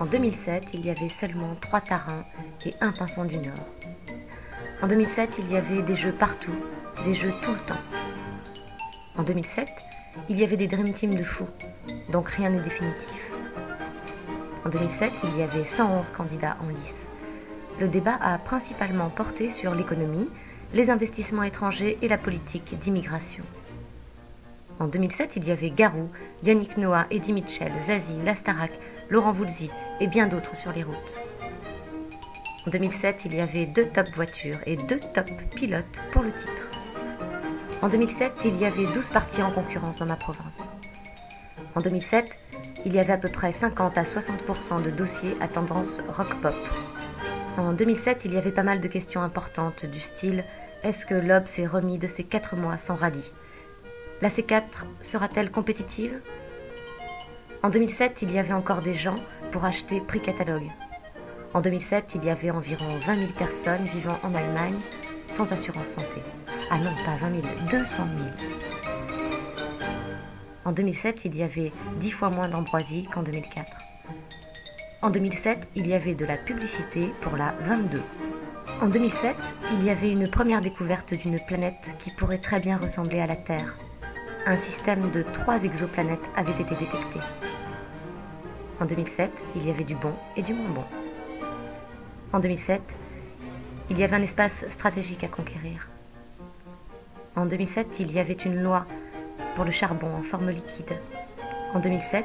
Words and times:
En 0.00 0.06
2007, 0.06 0.68
il 0.74 0.84
y 0.84 0.90
avait 0.90 1.08
seulement 1.08 1.54
trois 1.60 1.80
tarins 1.80 2.24
et 2.66 2.74
un 2.80 2.92
pinson 2.92 3.24
du 3.24 3.36
Nord. 3.36 3.68
En 4.80 4.86
2007, 4.86 5.38
il 5.38 5.52
y 5.52 5.56
avait 5.56 5.82
des 5.82 5.94
jeux 5.94 6.12
partout, 6.12 6.54
des 7.04 7.14
jeux 7.14 7.32
tout 7.42 7.52
le 7.52 7.60
temps. 7.60 7.80
En 9.16 9.22
2007, 9.22 9.68
il 10.28 10.38
y 10.38 10.44
avait 10.44 10.56
des 10.56 10.66
Dream 10.66 10.92
Team 10.92 11.14
de 11.14 11.22
fous, 11.22 11.48
donc 12.10 12.30
rien 12.30 12.50
n'est 12.50 12.62
définitif. 12.62 13.30
En 14.64 14.70
2007, 14.70 15.12
il 15.24 15.38
y 15.38 15.42
avait 15.42 15.64
111 15.64 16.10
candidats 16.10 16.56
en 16.62 16.68
lice. 16.68 17.08
Le 17.78 17.86
débat 17.86 18.18
a 18.20 18.38
principalement 18.38 19.10
porté 19.10 19.50
sur 19.50 19.74
l'économie, 19.74 20.30
les 20.72 20.90
investissements 20.90 21.42
étrangers 21.42 21.98
et 22.00 22.08
la 22.08 22.18
politique 22.18 22.78
d'immigration. 22.78 23.44
En 24.78 24.86
2007, 24.86 25.36
il 25.36 25.44
y 25.46 25.50
avait 25.52 25.70
Garou, 25.70 26.08
Yannick 26.42 26.76
Noah, 26.76 27.06
Eddie 27.10 27.32
Mitchell, 27.32 27.72
Zazie, 27.84 28.22
Lastarac, 28.24 28.72
Laurent 29.12 29.32
Voulzy 29.32 29.70
et 30.00 30.06
bien 30.06 30.26
d'autres 30.26 30.56
sur 30.56 30.72
les 30.72 30.82
routes. 30.82 30.96
En 32.66 32.70
2007, 32.70 33.26
il 33.26 33.34
y 33.34 33.42
avait 33.42 33.66
deux 33.66 33.84
top 33.84 34.08
voitures 34.14 34.56
et 34.64 34.76
deux 34.76 35.00
top 35.12 35.30
pilotes 35.54 36.00
pour 36.12 36.22
le 36.22 36.32
titre. 36.32 36.70
En 37.82 37.90
2007, 37.90 38.32
il 38.46 38.56
y 38.56 38.64
avait 38.64 38.86
12 38.86 39.10
partis 39.10 39.42
en 39.42 39.50
concurrence 39.50 39.98
dans 39.98 40.06
ma 40.06 40.16
province. 40.16 40.60
En 41.74 41.82
2007, 41.82 42.38
il 42.86 42.94
y 42.94 42.98
avait 42.98 43.12
à 43.12 43.18
peu 43.18 43.28
près 43.28 43.52
50 43.52 43.98
à 43.98 44.04
60% 44.04 44.82
de 44.82 44.90
dossiers 44.90 45.36
à 45.42 45.48
tendance 45.48 46.00
rock-pop. 46.08 46.54
En 47.58 47.74
2007, 47.74 48.24
il 48.24 48.32
y 48.32 48.38
avait 48.38 48.50
pas 48.50 48.62
mal 48.62 48.80
de 48.80 48.88
questions 48.88 49.20
importantes 49.20 49.84
du 49.84 50.00
style 50.00 50.42
est-ce 50.84 51.04
que 51.04 51.14
l'Ob 51.14 51.44
s'est 51.44 51.66
remis 51.66 51.98
de 51.98 52.08
ses 52.08 52.24
4 52.24 52.56
mois 52.56 52.78
sans 52.78 52.94
rallye? 52.94 53.30
La 54.22 54.30
C4 54.30 54.86
sera-t-elle 55.02 55.50
compétitive? 55.50 56.18
En 57.64 57.70
2007, 57.70 58.22
il 58.22 58.32
y 58.32 58.40
avait 58.40 58.52
encore 58.52 58.82
des 58.82 58.94
gens 58.94 59.14
pour 59.52 59.64
acheter 59.64 60.00
prix 60.00 60.20
catalogue. 60.20 60.68
En 61.54 61.60
2007, 61.60 62.16
il 62.16 62.24
y 62.24 62.30
avait 62.30 62.50
environ 62.50 62.88
20 63.06 63.14
000 63.14 63.32
personnes 63.38 63.84
vivant 63.84 64.18
en 64.24 64.34
Allemagne 64.34 64.80
sans 65.30 65.52
assurance 65.52 65.86
santé. 65.86 66.22
Ah 66.70 66.78
non, 66.78 66.90
pas 67.06 67.14
20 67.20 67.40
000, 67.40 67.42
200 67.70 68.02
000. 68.16 68.50
En 70.64 70.72
2007, 70.72 71.24
il 71.24 71.36
y 71.36 71.44
avait 71.44 71.70
10 72.00 72.10
fois 72.10 72.30
moins 72.30 72.48
d'ambroisie 72.48 73.06
qu'en 73.14 73.22
2004. 73.22 73.70
En 75.02 75.10
2007, 75.10 75.68
il 75.76 75.86
y 75.86 75.94
avait 75.94 76.16
de 76.16 76.24
la 76.24 76.38
publicité 76.38 77.12
pour 77.20 77.36
la 77.36 77.54
22. 77.60 78.02
En 78.80 78.88
2007, 78.88 79.36
il 79.74 79.84
y 79.84 79.90
avait 79.90 80.10
une 80.10 80.28
première 80.28 80.62
découverte 80.62 81.14
d'une 81.14 81.38
planète 81.38 81.94
qui 82.00 82.10
pourrait 82.10 82.38
très 82.38 82.58
bien 82.58 82.76
ressembler 82.76 83.20
à 83.20 83.28
la 83.28 83.36
Terre. 83.36 83.76
Un 84.44 84.56
système 84.56 85.12
de 85.12 85.22
trois 85.22 85.62
exoplanètes 85.62 86.18
avait 86.34 86.50
été 86.52 86.74
détecté. 86.74 87.20
En 88.80 88.86
2007, 88.86 89.30
il 89.54 89.64
y 89.64 89.70
avait 89.70 89.84
du 89.84 89.94
bon 89.94 90.12
et 90.36 90.42
du 90.42 90.52
moins 90.52 90.70
bon. 90.70 90.84
En 92.32 92.40
2007, 92.40 92.82
il 93.88 93.98
y 94.00 94.02
avait 94.02 94.16
un 94.16 94.22
espace 94.22 94.64
stratégique 94.68 95.22
à 95.22 95.28
conquérir. 95.28 95.88
En 97.36 97.46
2007, 97.46 98.00
il 98.00 98.10
y 98.10 98.18
avait 98.18 98.32
une 98.32 98.60
loi 98.60 98.84
pour 99.54 99.64
le 99.64 99.70
charbon 99.70 100.12
en 100.12 100.22
forme 100.22 100.50
liquide. 100.50 100.98
En 101.72 101.78
2007, 101.78 102.24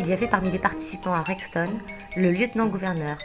il 0.00 0.06
y 0.06 0.14
avait 0.14 0.28
parmi 0.28 0.50
les 0.50 0.58
participants 0.58 1.12
à 1.12 1.20
Rexton 1.20 1.68
le 2.16 2.30
lieutenant-gouverneur 2.30 3.18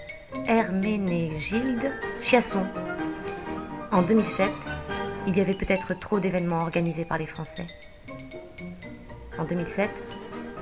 Herménégilde 0.48 1.94
Chiasson. 2.22 2.66
En 3.94 4.02
2007, 4.02 4.52
il 5.28 5.38
y 5.38 5.42
avait 5.42 5.54
peut-être 5.54 5.94
trop 6.00 6.20
d'événements 6.20 6.62
organisés 6.62 7.04
par 7.04 7.18
les 7.18 7.28
Français. 7.28 7.68
En 9.38 9.44
2007, 9.44 9.92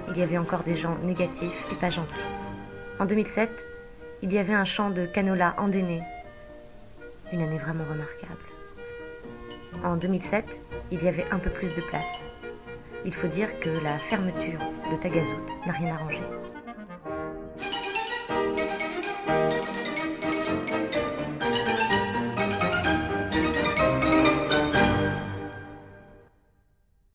il 0.09 0.17
y 0.17 0.23
avait 0.23 0.39
encore 0.39 0.63
des 0.63 0.75
gens 0.75 0.97
négatifs 1.03 1.65
et 1.71 1.75
pas 1.75 1.91
gentils. 1.91 2.15
En 2.99 3.05
2007, 3.05 3.49
il 4.23 4.33
y 4.33 4.39
avait 4.39 4.55
un 4.55 4.65
champ 4.65 4.89
de 4.89 5.05
canola 5.05 5.55
endéné. 5.59 6.01
Une 7.31 7.41
année 7.41 7.59
vraiment 7.59 7.83
remarquable. 7.83 8.41
En 9.83 9.97
2007, 9.97 10.59
il 10.91 11.03
y 11.03 11.07
avait 11.07 11.29
un 11.31 11.37
peu 11.37 11.51
plus 11.51 11.73
de 11.75 11.81
place. 11.81 12.25
Il 13.05 13.13
faut 13.13 13.27
dire 13.27 13.59
que 13.59 13.69
la 13.69 13.99
fermeture 13.99 14.59
de 14.91 14.95
Tagazout 14.97 15.45
n'a 15.67 15.73
rien 15.73 15.93
arrangé. 15.93 16.21